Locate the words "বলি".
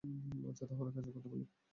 1.33-1.45